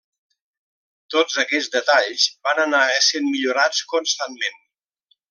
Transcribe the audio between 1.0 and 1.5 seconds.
Tots